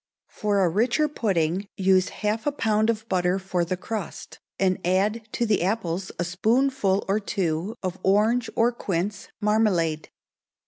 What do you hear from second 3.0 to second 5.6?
butter for the crust, and add to